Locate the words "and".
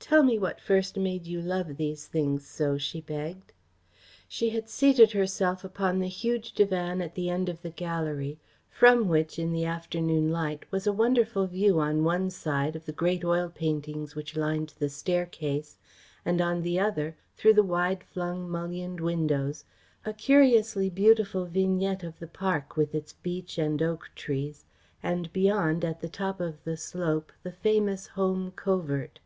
16.24-16.40, 23.58-23.82, 25.02-25.30